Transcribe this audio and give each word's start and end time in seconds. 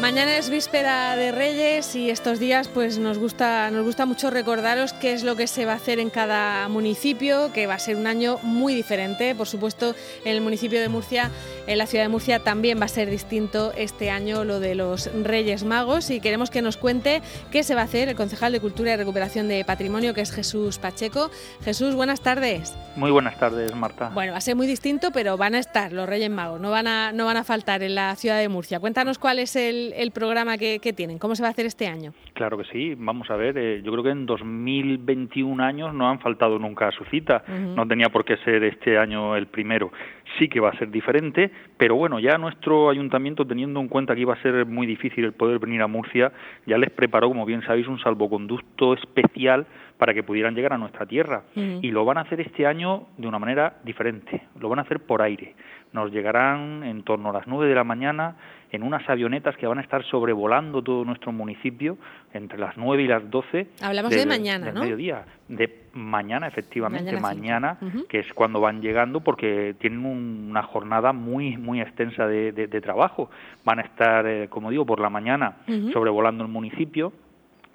Mañana 0.00 0.36
es 0.36 0.50
víspera 0.50 1.16
de 1.16 1.32
Reyes 1.32 1.96
y 1.96 2.10
estos 2.10 2.38
días 2.38 2.68
pues 2.68 2.98
nos 2.98 3.16
gusta, 3.16 3.70
nos 3.70 3.82
gusta 3.82 4.04
mucho 4.04 4.28
recordaros 4.28 4.92
qué 4.92 5.14
es 5.14 5.22
lo 5.22 5.36
que 5.36 5.46
se 5.46 5.64
va 5.64 5.72
a 5.72 5.76
hacer 5.76 5.98
en 6.00 6.10
cada 6.10 6.68
municipio, 6.68 7.50
que 7.50 7.66
va 7.66 7.74
a 7.74 7.78
ser 7.78 7.96
un 7.96 8.06
año 8.06 8.38
muy 8.42 8.74
diferente. 8.74 9.34
Por 9.34 9.48
supuesto, 9.48 9.94
en 10.26 10.32
el 10.36 10.42
municipio 10.42 10.82
de 10.82 10.90
Murcia, 10.90 11.30
en 11.66 11.78
la 11.78 11.86
ciudad 11.86 12.04
de 12.04 12.08
Murcia 12.08 12.40
también 12.40 12.80
va 12.80 12.84
a 12.86 12.88
ser 12.88 13.08
distinto 13.10 13.72
este 13.76 14.10
año 14.10 14.44
lo 14.44 14.60
de 14.60 14.74
los 14.74 15.10
Reyes 15.24 15.64
Magos 15.64 16.10
y 16.10 16.20
queremos 16.20 16.50
que 16.50 16.62
nos 16.62 16.76
cuente 16.76 17.22
qué 17.52 17.62
se 17.62 17.74
va 17.74 17.82
a 17.82 17.84
hacer 17.84 18.08
el 18.08 18.16
concejal 18.16 18.52
de 18.52 18.60
Cultura 18.60 18.92
y 18.92 18.96
Recuperación 18.96 19.48
de 19.48 19.64
Patrimonio, 19.64 20.14
que 20.14 20.20
es 20.20 20.32
Jesús 20.34 20.78
Pacheco. 20.78 21.30
Jesús, 21.62 21.94
buenas 21.94 22.20
tardes. 22.22 22.76
Muy 22.96 23.10
buenas 23.10 23.38
tardes, 23.38 23.74
Marta. 23.74 24.10
Bueno, 24.14 24.32
va 24.32 24.38
a 24.38 24.42
ser 24.42 24.56
muy 24.56 24.66
distinto, 24.66 25.10
pero 25.12 25.36
van 25.36 25.54
a 25.54 25.58
estar 25.58 25.92
los 25.92 26.08
Reyes 26.08 26.30
Magos, 26.30 26.60
no 26.60 26.70
van 26.70 26.86
a, 26.86 27.12
no 27.12 27.26
van 27.26 27.36
a 27.36 27.44
faltar 27.44 27.82
en 27.82 27.94
la 27.94 28.16
ciudad 28.16 28.38
de 28.38 28.48
Murcia. 28.48 28.80
Cuéntanos 28.80 29.18
cuál 29.18 29.38
es 29.38 29.54
el 29.54 29.76
el, 29.96 30.10
programa 30.12 30.58
que, 30.58 30.78
tienen? 30.96 31.18
¿Cómo 31.18 31.34
se 31.34 31.42
va 31.42 31.48
a 31.48 31.50
hacer 31.50 31.66
este 31.66 31.86
año? 31.86 32.12
Claro 32.34 32.58
que 32.58 32.64
sí, 32.64 32.94
vamos 32.96 33.30
a 33.30 33.36
ver, 33.36 33.56
eh, 33.58 33.82
yo 33.82 33.92
creo 33.92 34.04
que 34.04 34.10
en 34.10 34.26
2021 34.26 35.62
años 35.62 35.94
no 35.94 36.08
han 36.08 36.20
faltado 36.20 36.58
nunca 36.58 36.88
a 36.88 36.92
su 36.92 37.04
cita, 37.06 37.44
no 37.48 37.86
tenía 37.86 38.08
por 38.08 38.24
qué 38.24 38.36
ser 38.38 38.64
este 38.64 38.98
año 38.98 39.36
el 39.36 39.46
primero, 39.46 39.90
sí 40.38 40.48
que 40.48 40.60
va 40.60 40.70
a 40.70 40.78
ser 40.78 40.90
diferente, 40.90 41.50
pero 41.76 41.96
bueno, 41.96 42.18
ya 42.18 42.38
nuestro 42.38 42.90
ayuntamiento, 42.90 43.46
teniendo 43.46 43.80
en 43.80 43.88
cuenta 43.88 44.14
que 44.14 44.20
iba 44.22 44.34
a 44.34 44.42
ser 44.42 44.66
muy 44.66 44.86
difícil 44.86 45.24
el 45.24 45.32
poder 45.32 45.58
venir 45.58 45.82
a 45.82 45.86
Murcia, 45.86 46.32
ya 46.66 46.78
les 46.78 46.90
preparó, 46.90 47.28
como 47.28 47.44
bien 47.44 47.62
sabéis, 47.62 47.86
un 47.88 47.98
salvoconducto 47.98 48.94
especial 48.94 49.66
para 49.98 50.12
que 50.14 50.22
pudieran 50.22 50.54
llegar 50.54 50.72
a 50.72 50.78
nuestra 50.78 51.06
tierra. 51.06 51.44
Y 51.54 51.90
lo 51.90 52.04
van 52.04 52.18
a 52.18 52.22
hacer 52.22 52.40
este 52.40 52.66
año 52.66 53.06
de 53.16 53.26
una 53.26 53.38
manera 53.38 53.78
diferente, 53.84 54.42
lo 54.60 54.68
van 54.68 54.78
a 54.78 54.82
hacer 54.82 55.00
por 55.00 55.22
aire. 55.22 55.54
Nos 55.92 56.12
llegarán 56.12 56.82
en 56.84 57.02
torno 57.02 57.30
a 57.30 57.32
las 57.32 57.46
9 57.46 57.68
de 57.68 57.74
la 57.74 57.84
mañana 57.84 58.36
en 58.76 58.82
unas 58.82 59.08
avionetas 59.08 59.56
que 59.56 59.66
van 59.66 59.78
a 59.78 59.80
estar 59.80 60.04
sobrevolando 60.04 60.82
todo 60.82 61.04
nuestro 61.04 61.32
municipio 61.32 61.98
entre 62.32 62.58
las 62.58 62.76
9 62.76 63.02
y 63.02 63.08
las 63.08 63.28
12. 63.28 63.66
Hablamos 63.82 64.10
de, 64.10 64.26
mañana, 64.26 64.70
¿no? 64.70 64.80
mediodía. 64.80 65.24
De 65.48 65.86
mañana, 65.94 66.46
efectivamente, 66.46 67.18
mañana, 67.18 67.78
que 68.08 68.20
es 68.20 68.32
cuando 68.34 68.60
van 68.60 68.80
llegando, 68.80 69.20
porque 69.20 69.74
tienen 69.78 70.04
una 70.04 70.62
jornada 70.62 71.12
muy, 71.12 71.56
muy 71.56 71.80
extensa 71.80 72.26
de, 72.26 72.80
trabajo. 72.80 73.30
Van 73.64 73.78
a 73.78 73.82
estar, 73.82 74.26
eh, 74.26 74.48
como 74.48 74.70
digo, 74.70 74.84
por 74.84 75.00
la 75.00 75.10
mañana 75.10 75.56
sobrevolando 75.92 76.44
el 76.44 76.50
municipio 76.50 77.12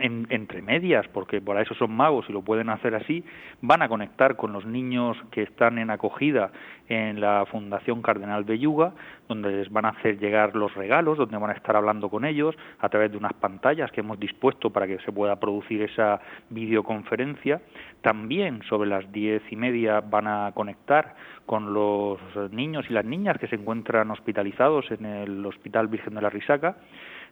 entre 0.00 0.62
medias, 0.62 1.06
porque 1.08 1.40
para 1.40 1.62
eso 1.62 1.74
son 1.74 1.92
magos 1.92 2.26
y 2.28 2.32
lo 2.32 2.42
pueden 2.42 2.70
hacer 2.70 2.94
así, 2.94 3.24
van 3.60 3.82
a 3.82 3.88
conectar 3.88 4.36
con 4.36 4.52
los 4.52 4.64
niños 4.66 5.16
que 5.30 5.42
están 5.42 5.78
en 5.78 5.90
acogida 5.90 6.50
en 6.88 7.20
la 7.20 7.44
Fundación 7.50 8.02
Cardenal 8.02 8.44
Belluga, 8.44 8.92
donde 9.28 9.50
les 9.50 9.70
van 9.70 9.84
a 9.84 9.90
hacer 9.90 10.18
llegar 10.18 10.56
los 10.56 10.74
regalos, 10.74 11.18
donde 11.18 11.36
van 11.36 11.50
a 11.50 11.54
estar 11.54 11.76
hablando 11.76 12.08
con 12.08 12.24
ellos 12.24 12.56
a 12.78 12.88
través 12.88 13.10
de 13.10 13.18
unas 13.18 13.34
pantallas 13.34 13.90
que 13.92 14.00
hemos 14.00 14.18
dispuesto 14.18 14.70
para 14.70 14.86
que 14.86 14.98
se 15.00 15.12
pueda 15.12 15.36
producir 15.36 15.82
esa 15.82 16.20
videoconferencia. 16.48 17.60
También 18.00 18.62
sobre 18.68 18.88
las 18.88 19.10
diez 19.12 19.42
y 19.50 19.56
media 19.56 20.00
van 20.00 20.26
a 20.26 20.52
conectar 20.54 21.14
con 21.44 21.72
los 21.72 22.18
niños 22.50 22.86
y 22.88 22.92
las 22.92 23.04
niñas 23.04 23.38
que 23.38 23.48
se 23.48 23.56
encuentran 23.56 24.10
hospitalizados 24.10 24.90
en 24.90 25.04
el 25.04 25.44
Hospital 25.44 25.88
Virgen 25.88 26.14
de 26.14 26.22
la 26.22 26.30
Risaca 26.30 26.76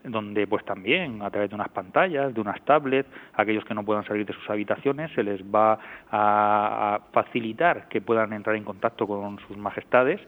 donde 0.07 0.47
pues 0.47 0.65
también 0.65 1.23
a 1.23 1.31
través 1.31 1.51
de 1.51 1.57
unas 1.57 1.69
pantallas, 1.69 2.33
de 2.33 2.41
unas 2.41 2.61
tablets, 2.65 3.09
aquellos 3.35 3.65
que 3.65 3.75
no 3.75 3.85
puedan 3.85 4.05
salir 4.05 4.25
de 4.25 4.33
sus 4.33 4.48
habitaciones 4.48 5.11
se 5.13 5.23
les 5.23 5.43
va 5.43 5.79
a, 6.11 7.01
facilitar 7.13 7.89
que 7.89 8.01
puedan 8.01 8.33
entrar 8.33 8.57
en 8.57 8.65
contacto 8.65 9.07
con 9.07 9.39
sus 9.47 9.57
majestades 9.57 10.21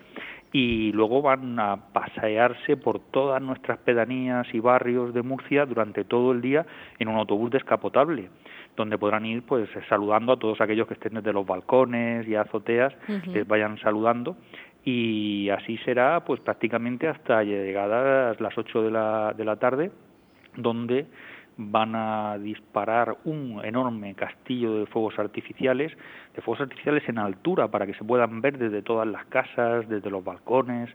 y 0.53 0.93
luego 0.93 1.21
van 1.23 1.59
a 1.61 1.77
pasearse 1.93 2.77
por 2.77 3.01
todas 3.11 3.41
nuestras 3.43 3.79
pedanías 3.79 4.47
y 4.53 4.61
barrios 4.61 5.13
de 5.13 5.23
Murcia 5.23 5.67
durante 5.67 6.05
todo 6.05 6.33
el 6.33 6.41
día 6.41 6.67
en 6.99 7.09
un 7.09 7.17
autobús 7.17 7.51
descapotable 7.51 8.31
donde 8.79 8.97
podrán 8.97 9.27
ir 9.27 9.43
pues 9.43 9.69
saludando 9.89 10.33
a 10.33 10.39
todos 10.39 10.61
aquellos 10.61 10.87
que 10.87 10.95
estén 10.95 11.15
desde 11.15 11.33
los 11.33 11.45
balcones 11.45 12.27
y 12.29 12.37
azoteas, 12.37 12.95
les 13.27 13.47
vayan 13.47 13.77
saludando 13.79 14.37
y 14.85 15.49
así 15.51 15.77
será 15.79 16.25
pues 16.25 16.41
prácticamente 16.41 17.09
hasta 17.09 17.43
llegadas 17.43 18.41
las 18.41 18.57
8 18.57 18.83
de 18.83 18.91
la, 18.91 19.35
de 19.37 19.45
la 19.45 19.57
tarde 19.57 19.91
donde 20.57 21.07
van 21.57 21.95
a 21.97 22.39
disparar 22.39 23.17
un 23.25 23.61
enorme 23.65 24.15
castillo 24.15 24.75
de 24.75 24.87
fuegos 24.87 25.19
artificiales, 25.19 25.93
de 26.35 26.43
fuegos 26.43 26.61
artificiales 26.61 27.09
en 27.09 27.19
altura 27.19 27.69
para 27.69 27.85
que 27.85 27.95
se 27.95 28.05
puedan 28.05 28.41
ver 28.41 28.59
desde 28.59 28.81
todas 28.81 29.09
las 29.09 29.27
casas, 29.27 29.89
desde 29.89 30.09
los 30.09 30.23
balcones 30.25 30.89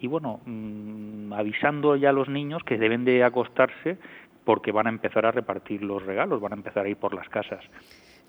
y 0.00 0.06
bueno, 0.06 0.40
mm, 0.46 1.32
avisando 1.32 1.96
ya 1.96 2.10
a 2.10 2.12
los 2.12 2.28
niños 2.28 2.62
que 2.64 2.78
deben 2.78 3.04
de 3.04 3.22
acostarse 3.22 3.98
porque 4.44 4.72
van 4.72 4.86
a 4.86 4.90
empezar 4.90 5.26
a 5.26 5.30
repartir 5.30 5.82
los 5.82 6.02
regalos, 6.04 6.40
van 6.40 6.52
a 6.52 6.56
empezar 6.56 6.86
a 6.86 6.88
ir 6.88 6.96
por 6.96 7.12
las 7.12 7.28
casas. 7.28 7.62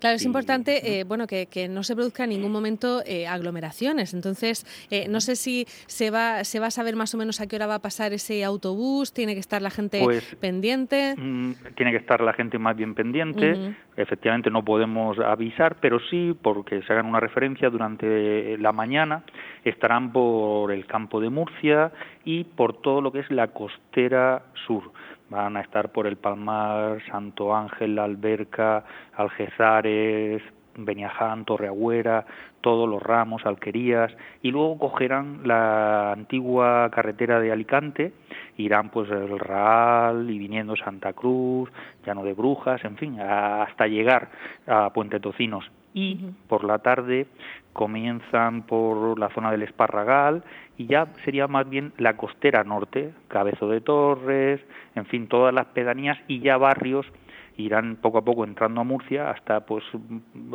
Claro, 0.00 0.16
es 0.16 0.24
importante 0.24 0.98
eh, 0.98 1.04
bueno, 1.04 1.26
que, 1.26 1.68
no 1.68 1.82
se 1.82 1.94
produzca 1.94 2.24
en 2.24 2.30
ningún 2.30 2.50
momento 2.50 3.02
eh, 3.06 3.26
aglomeraciones. 3.26 4.14
Entonces, 4.14 4.64
eh, 4.90 5.06
no 5.08 5.20
sé 5.20 5.36
si 5.36 5.66
se 5.86 6.10
va, 6.10 6.42
se 6.44 6.58
va 6.58 6.66
a 6.66 6.70
saber 6.70 6.96
más 6.96 7.14
o 7.14 7.18
menos 7.18 7.40
a 7.40 7.46
qué 7.46 7.56
hora 7.56 7.66
va 7.66 7.76
a 7.76 7.78
pasar 7.80 8.12
ese 8.12 8.42
autobús, 8.42 9.12
tiene 9.12 9.34
que 9.34 9.40
estar 9.40 9.60
la 9.60 9.70
gente 9.70 10.00
pues, 10.02 10.34
pendiente. 10.36 11.14
Mm, 11.16 11.52
tiene 11.76 11.92
que 11.92 11.98
estar 11.98 12.20
la 12.22 12.32
gente 12.32 12.58
más 12.58 12.76
bien 12.76 12.94
pendiente. 12.94 13.74
Efectivamente, 13.96 14.50
no 14.50 14.64
podemos 14.64 15.18
avisar, 15.18 15.76
pero 15.80 16.00
sí, 16.08 16.34
porque 16.40 16.80
se 16.82 16.92
hagan 16.92 17.06
una 17.06 17.20
referencia, 17.20 17.68
durante 17.68 18.56
la 18.56 18.72
mañana 18.72 19.22
estarán 19.64 20.12
por 20.12 20.72
el 20.72 20.86
campo 20.86 21.20
de 21.20 21.28
Murcia 21.28 21.92
y 22.24 22.44
por 22.44 22.74
todo 22.74 23.00
lo 23.00 23.12
que 23.12 23.20
es 23.20 23.30
la 23.30 23.48
costera 23.48 24.42
sur 24.66 24.92
van 25.30 25.56
a 25.56 25.60
estar 25.60 25.90
por 25.92 26.06
el 26.06 26.16
Palmar, 26.16 26.98
Santo 27.10 27.54
Ángel, 27.54 27.94
La 27.94 28.04
Alberca, 28.04 28.84
Algezares, 29.14 30.42
Beniaján, 30.76 31.44
Torreagüera, 31.44 32.26
todos 32.60 32.88
los 32.88 33.02
ramos, 33.02 33.46
alquerías, 33.46 34.12
y 34.42 34.50
luego 34.50 34.78
cogerán 34.78 35.40
la 35.44 36.12
antigua 36.12 36.90
carretera 36.90 37.40
de 37.40 37.52
Alicante, 37.52 38.12
irán 38.56 38.90
pues 38.90 39.10
el 39.10 39.38
Raal 39.38 40.30
y 40.30 40.38
viniendo 40.38 40.76
Santa 40.76 41.12
Cruz, 41.12 41.70
Llano 42.04 42.24
de 42.24 42.34
Brujas, 42.34 42.84
en 42.84 42.96
fin, 42.96 43.20
hasta 43.20 43.86
llegar 43.86 44.28
a 44.66 44.90
Puente 44.92 45.20
Tocinos. 45.20 45.70
Y 45.92 46.16
por 46.48 46.64
la 46.64 46.78
tarde 46.78 47.26
comienzan 47.72 48.62
por 48.62 49.18
la 49.18 49.28
zona 49.30 49.50
del 49.50 49.62
Esparragal 49.62 50.44
y 50.76 50.86
ya 50.86 51.08
sería 51.24 51.48
más 51.48 51.68
bien 51.68 51.92
la 51.98 52.16
costera 52.16 52.64
norte, 52.64 53.12
Cabezo 53.28 53.68
de 53.68 53.80
Torres, 53.80 54.60
en 54.94 55.06
fin, 55.06 55.28
todas 55.28 55.52
las 55.52 55.66
pedanías 55.66 56.18
y 56.26 56.40
ya 56.40 56.56
barrios 56.56 57.06
irán 57.60 57.96
poco 58.00 58.18
a 58.18 58.24
poco 58.24 58.44
entrando 58.44 58.80
a 58.80 58.84
Murcia 58.84 59.30
hasta 59.30 59.60
pues 59.60 59.84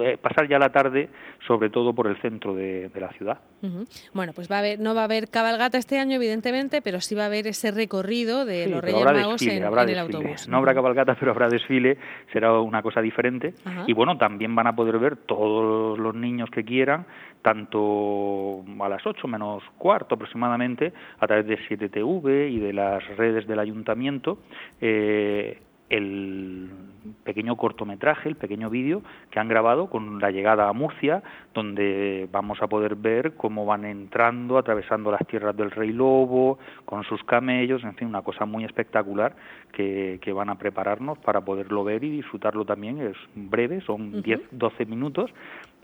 eh, 0.04 0.18
pasar 0.22 0.48
ya 0.48 0.60
la 0.60 0.70
tarde, 0.70 1.10
sobre 1.48 1.70
todo 1.70 1.94
por 1.94 2.08
el 2.08 2.18
centro 2.22 2.54
de, 2.56 2.92
la 2.96 3.10
ciudad. 3.14 3.40
Bueno, 4.14 4.34
pues 4.34 4.50
va 4.50 4.58
a 4.58 4.60
haber, 4.60 4.80
no 4.80 4.96
va 4.96 5.02
a 5.02 5.04
haber 5.06 5.30
cabalgata 5.30 5.78
este 5.78 6.00
año, 6.00 6.16
evidentemente, 6.16 6.82
pero 6.82 7.02
sí 7.02 7.16
va 7.16 7.24
a 7.24 7.26
haber 7.26 7.48
ese 7.48 7.72
recorrido 7.72 8.46
de 8.46 8.68
los 8.68 8.84
Reyes 8.84 9.04
Magos 9.04 9.42
en, 9.42 9.64
el 9.64 10.00
autobús. 10.00 10.48
No 10.48 10.58
habrá 10.58 10.74
cabalgata, 10.74 11.16
pero 11.20 11.32
habrá 11.32 11.50
desfile, 11.50 11.98
será 12.32 12.60
una 12.60 12.82
cosa 12.82 13.02
diferente. 13.02 13.54
Y 13.88 13.94
bueno, 13.94 14.18
también 14.18 14.56
van 14.56 14.68
a 14.68 14.76
poder 14.76 15.00
ver 15.00 15.18
todos 15.18 15.98
los 15.98 16.16
niños 16.16 16.50
que 16.50 16.64
quieran, 16.64 17.06
tanto 17.42 18.64
a 18.80 18.90
las 18.90 19.06
8 19.06 19.28
menos 19.28 19.64
cuarto 19.78 20.16
aproximadamente, 20.16 20.94
a 21.20 21.28
través 21.28 21.46
de 21.48 21.58
7TV 21.60 22.52
y 22.52 22.60
de 22.60 22.74
las 22.74 23.06
redes 23.18 23.48
del 23.48 23.60
ayuntamiento, 23.60 24.40
eh, 24.82 25.62
el 25.90 26.70
pequeño 27.24 27.56
cortometraje, 27.56 28.30
el 28.30 28.36
pequeño 28.36 28.70
vídeo 28.70 29.02
que 29.30 29.40
han 29.40 29.48
grabado 29.48 29.90
con 29.90 30.20
la 30.20 30.32
llegada 30.32 30.68
a 30.68 30.74
Murcia, 30.74 31.24
donde 31.54 32.28
vamos 32.32 32.62
a 32.62 32.68
poder 32.68 32.96
ver 32.96 33.34
cómo 33.36 33.66
van 33.66 33.86
entrando, 33.86 34.58
atravesando 34.58 35.12
las 35.12 35.26
tierras 35.28 35.56
del 35.56 35.72
Rey 35.72 35.92
Lobo, 35.92 36.58
con 36.86 37.04
sus 37.04 37.24
camellos, 37.24 37.84
en 37.84 37.96
fin, 37.96 38.08
una 38.08 38.22
cosa 38.22 38.46
muy 38.46 38.64
espectacular 38.64 39.36
que, 39.72 40.20
que 40.22 40.34
van 40.34 40.50
a 40.50 40.58
prepararnos 40.58 41.18
para 41.20 41.42
poderlo 41.42 41.84
ver 41.84 42.04
y 42.04 42.10
disfrutarlo 42.10 42.66
también. 42.66 43.00
Es 43.02 43.18
breve, 43.36 43.82
son 43.82 44.22
10, 44.22 44.42
12 44.52 44.86
minutos, 44.86 45.32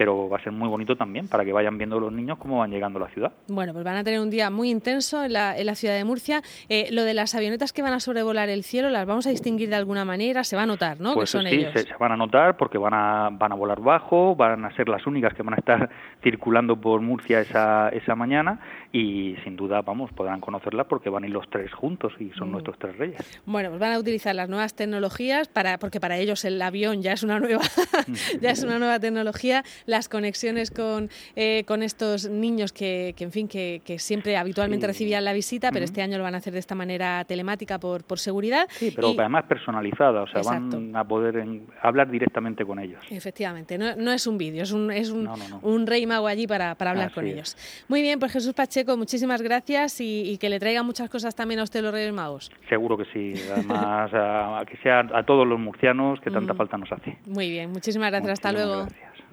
pero 0.02 0.28
va 0.28 0.38
a 0.38 0.42
ser 0.42 0.52
muy 0.52 0.68
bonito 0.68 0.96
también 0.96 1.28
para 1.28 1.46
que 1.46 1.54
vayan 1.54 1.78
viendo 1.78 2.00
los 2.00 2.12
niños 2.12 2.40
cómo 2.40 2.58
van 2.58 2.72
llegando 2.72 2.98
a 2.98 3.04
la 3.04 3.10
ciudad. 3.10 3.34
Bueno, 3.48 3.72
pues 3.72 3.86
van 3.86 3.98
a 3.98 4.04
tener 4.04 4.20
un 4.20 4.32
día 4.32 4.50
muy 4.50 4.72
intenso 4.72 5.24
en 5.24 5.34
la, 5.34 5.56
en 5.56 5.68
la 5.68 5.76
ciudad 5.76 5.94
de 5.94 6.04
Murcia. 6.04 6.42
Eh, 6.70 6.88
lo 6.92 7.04
de 7.04 7.14
las 7.14 7.36
avionetas 7.36 7.72
que 7.72 7.84
van 7.84 7.94
a 7.94 8.00
sobrevolar 8.00 8.50
el 8.50 8.64
cielo, 8.64 8.90
¿las 8.90 9.06
vamos 9.06 9.28
a 9.28 9.30
distinguir 9.30 9.70
de 9.70 9.76
alguna 9.76 10.04
manera? 10.04 10.44
¿Se 10.44 10.56
va 10.56 10.64
a 10.64 10.66
notar, 10.66 11.00
no? 11.00 11.14
Pues 11.14 11.30
son 11.30 11.46
sí, 11.46 11.68
Se, 11.76 11.86
van 12.00 12.14
a 12.14 12.18
notar 12.18 12.58
porque 12.58 12.80
van 12.80 12.96
a, 12.96 13.30
van 13.32 13.52
a 13.52 13.56
volar 13.56 13.80
bajo, 13.80 14.36
van 14.36 14.66
a 14.66 14.76
ser 14.76 14.90
las 14.90 15.06
únicas 15.06 15.36
que 15.36 15.44
van 15.44 15.54
a 15.54 15.58
estar 15.58 15.88
circulando 16.24 16.82
por 16.82 17.00
Murcia 17.02 17.40
esa, 17.42 17.90
esa 17.90 18.16
mañana 18.16 18.60
y 18.92 19.36
sin 19.44 19.56
duda, 19.56 19.84
vamos, 19.84 20.12
podrán 20.14 20.40
conocerlas 20.40 20.88
porque 20.88 21.12
van 21.12 21.26
a 21.26 21.28
ir 21.28 21.34
los 21.34 21.48
tres 21.48 21.72
juntos 21.74 22.12
y 22.20 22.32
son 22.32 22.50
mm. 22.50 22.52
nuestros 22.54 22.80
tres 22.80 22.98
reyes. 22.98 23.42
Bueno, 23.46 23.70
pues 23.70 23.80
van 23.80 23.94
a 23.94 24.00
utilizar 24.00 24.34
las 24.34 24.50
nuevas 24.50 24.74
tecnologías 24.74 25.48
para 25.48 25.78
porque 25.78 26.00
para 26.00 26.18
ellos 26.18 26.44
el 26.44 26.60
avión 26.60 27.04
ya 27.04 27.14
es 27.14 27.22
una 27.22 27.40
nueva, 27.40 27.62
ya 28.42 28.50
es 28.50 28.64
una 28.64 28.80
nueva 28.80 29.00
tecnología 29.00 29.64
las 29.92 30.10
conexiones 30.10 30.72
con, 30.72 31.10
eh, 31.36 31.64
con 31.68 31.84
estos 31.84 32.30
niños 32.30 32.74
que, 32.74 33.14
en 33.20 33.32
fin, 33.32 33.48
que, 33.48 33.82
siempre 34.00 34.38
habitualmente 34.38 34.88
recibían 34.88 35.26
la 35.26 35.34
visita, 35.34 35.70
pero 35.72 35.86
este 35.86 36.02
año 36.02 36.18
lo 36.18 36.24
van 36.24 36.34
a 36.34 36.38
hacer 36.38 36.54
de 36.54 36.60
esta 36.60 36.76
manera 36.76 37.24
telemática 37.26 37.78
por, 37.78 38.04
por 38.04 38.18
seguridad. 38.18 38.68
Sí, 38.70 38.92
pero 38.96 39.10
además 39.10 39.44
personalizada, 39.46 40.24
o 40.24 40.28
sea, 40.28 40.42
van 40.42 40.96
a 40.96 41.04
poder 41.04 41.46
hablar 41.82 42.10
directamente 42.10 42.66
con 42.66 42.80
ellos. 42.80 43.04
Efectivamente, 43.10 43.78
no, 43.78 44.12
es 44.12 44.26
un 44.26 44.38
vídeo, 44.38 44.64
es 44.64 44.72
un, 44.72 44.90
es 44.92 45.12
un, 45.12 45.30
un 45.62 45.88
rey 45.88 46.08
mago 46.08 46.28
allí 46.28 46.48
para, 46.48 46.74
para 46.76 46.92
hablar 46.92 47.12
con 47.14 47.28
ellos. 47.28 47.58
Muy 47.88 48.02
bien, 48.02 48.18
pues 48.20 48.32
Jesús 48.32 48.54
Pacheco, 48.54 48.96
muchísimas 48.98 49.42
gracias 49.42 50.00
y, 50.00 50.38
que 50.40 50.50
le 50.50 50.60
traiga 50.60 50.82
muchas 50.84 51.10
cosas 51.10 51.36
también 51.36 51.60
a 51.60 51.64
usted 51.64 51.84
los 51.84 51.92
Reyes 51.92 52.14
Magos. 52.14 52.52
Seguro 52.70 52.98
que 52.98 53.06
sí, 53.14 53.34
además 53.52 54.12
a, 54.14 54.64
que 54.66 54.78
sea 54.78 55.02
a 55.14 55.24
todos 55.24 55.46
los 55.46 55.60
murcianos 55.60 56.20
que 56.22 56.32
tanta 56.32 56.54
falta 56.54 56.78
nos 56.78 56.92
hace. 56.92 57.18
Muy 57.26 57.50
bien, 57.50 57.72
muchísimas 57.72 58.10
gracias, 58.10 58.34
hasta 58.34 58.52
luego. 58.54 58.88